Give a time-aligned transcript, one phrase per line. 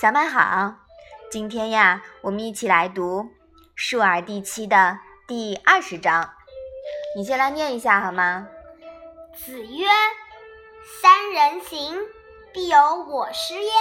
[0.00, 0.74] 小满好，
[1.28, 3.22] 今天呀，我们一起来读
[3.74, 4.96] 《述而》第七的
[5.26, 6.34] 第二十章。
[7.16, 8.46] 你先来念一下好吗？
[9.34, 9.88] 子曰
[11.02, 11.96] ：“三人行，
[12.52, 13.72] 必有我师焉。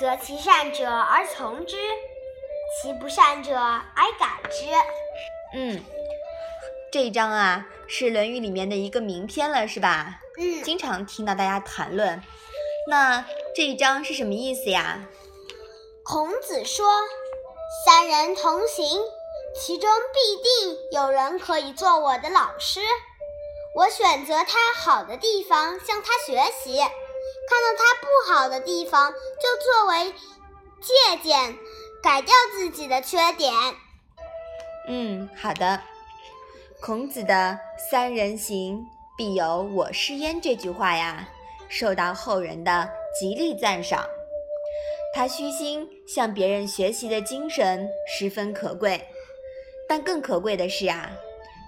[0.00, 1.76] 择其善者而从之，
[2.82, 4.66] 其不善者而改之。”
[5.54, 5.80] 嗯，
[6.90, 10.18] 这一章啊，是《论语》里面的一个名篇了，是吧？
[10.40, 12.20] 嗯，经常听到大家谈论。
[12.86, 13.24] 那
[13.54, 15.08] 这一章是什么意思呀？
[16.04, 16.86] 孔子说
[17.86, 19.00] ：“三人同行，
[19.56, 22.80] 其中必定有人可以做我的老师。
[23.74, 30.12] 我选择他好的地方向他学习，看到他不好的地方就作为
[30.82, 31.56] 借鉴，
[32.02, 33.54] 改掉自己的缺点。”
[34.86, 35.80] 嗯，好的。
[36.82, 37.58] 孔子的
[37.90, 38.84] “三人行，
[39.16, 41.30] 必有我师焉”这句话呀。
[41.68, 44.06] 受到后人的极力赞赏，
[45.14, 49.00] 他虚心向别人学习的精神十分可贵。
[49.88, 51.10] 但更可贵的是啊，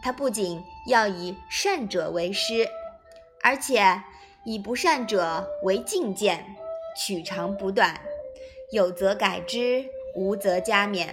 [0.02, 2.66] 他不仅要以善者为师，
[3.42, 4.02] 而且
[4.44, 6.44] 以不善者为进谏，
[6.96, 8.00] 取长补短，
[8.72, 11.08] 有则改之，无则加勉。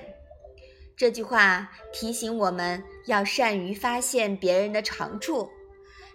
[0.96, 5.50] 这句话提醒我们要善于发现别人的长处，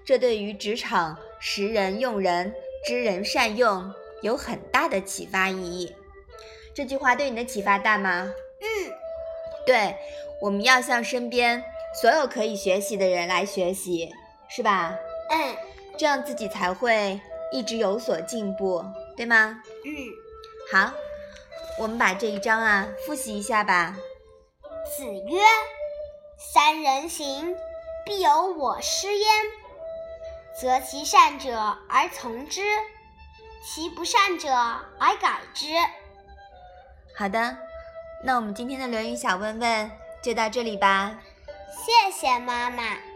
[0.09, 2.55] 这对于职场识人用人。
[2.87, 3.93] 知人善用
[4.23, 5.95] 有很大的启发意义。
[6.75, 8.33] 这句话对你的启发大吗？
[8.61, 8.93] 嗯，
[9.67, 9.95] 对，
[10.41, 11.63] 我们要向身边
[12.01, 14.09] 所有可以学习的人来学习，
[14.49, 14.97] 是吧？
[15.29, 15.57] 嗯，
[15.99, 17.21] 这样自己才会
[17.53, 18.83] 一直有所进步，
[19.15, 19.61] 对吗？
[19.85, 19.93] 嗯，
[20.73, 20.91] 好，
[21.79, 23.95] 我们把这一章啊复习一下吧。
[24.97, 25.43] 子曰
[26.55, 27.55] ：“三人行，
[28.07, 29.29] 必有我师焉。”
[30.61, 32.63] 择其善者而从之，
[33.63, 34.51] 其不善者
[34.99, 35.67] 而改之。
[37.17, 37.57] 好的，
[38.25, 39.91] 那我们今天的《论语》小问问
[40.21, 41.21] 就到这里吧。
[41.71, 43.08] 谢谢妈妈。